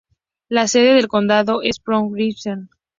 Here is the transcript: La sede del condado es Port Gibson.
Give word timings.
La 0.49 0.65
sede 0.67 0.95
del 0.95 1.07
condado 1.07 1.61
es 1.61 1.79
Port 1.79 2.07
Gibson. 2.15 2.71